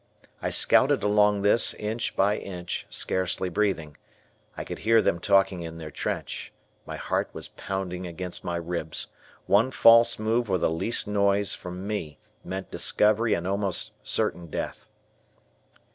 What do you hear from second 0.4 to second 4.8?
I scouted along this inch by inch, scarcely breathing. I could